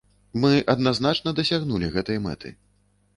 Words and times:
Мы 0.43 0.49
адназначна 0.73 1.33
дасягнулі 1.39 1.91
гэтай 1.99 2.17
мэты. 2.25 2.53